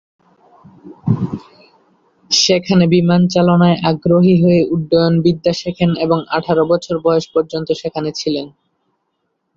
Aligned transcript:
সেখানে 2.31 2.83
বিমান 2.87 3.21
চালনায় 3.27 3.77
আগ্রহী 3.83 4.35
হয়ে 4.43 4.61
উড্ডয়ন 4.71 5.13
বিদ্যা 5.25 5.53
শেখেন 5.53 5.91
এবং 6.05 6.19
আঠারো 6.29 6.63
বছর 6.65 6.95
বয়স 7.05 7.25
পর্যন্ত 7.33 7.69
সেখানে 7.81 8.09
ছিলেন। 8.11 8.45